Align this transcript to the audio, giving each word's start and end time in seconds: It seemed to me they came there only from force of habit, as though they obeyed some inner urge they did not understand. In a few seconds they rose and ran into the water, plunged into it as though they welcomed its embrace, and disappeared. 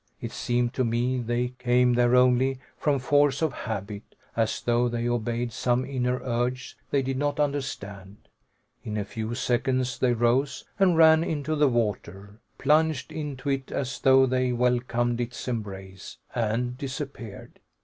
It 0.19 0.31
seemed 0.31 0.73
to 0.73 0.83
me 0.83 1.19
they 1.19 1.49
came 1.59 1.93
there 1.93 2.15
only 2.15 2.57
from 2.75 2.97
force 2.97 3.43
of 3.43 3.53
habit, 3.53 4.15
as 4.35 4.59
though 4.59 4.89
they 4.89 5.07
obeyed 5.07 5.51
some 5.53 5.85
inner 5.85 6.19
urge 6.23 6.75
they 6.89 7.03
did 7.03 7.19
not 7.19 7.39
understand. 7.39 8.17
In 8.83 8.97
a 8.97 9.05
few 9.05 9.35
seconds 9.35 9.99
they 9.99 10.13
rose 10.13 10.65
and 10.79 10.97
ran 10.97 11.23
into 11.23 11.55
the 11.55 11.69
water, 11.69 12.39
plunged 12.57 13.11
into 13.11 13.47
it 13.49 13.71
as 13.71 13.99
though 13.99 14.25
they 14.25 14.51
welcomed 14.51 15.21
its 15.21 15.47
embrace, 15.47 16.17
and 16.33 16.79
disappeared. 16.79 17.59